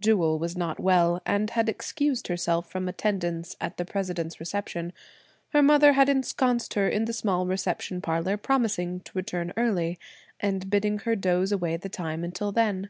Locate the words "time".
11.90-12.24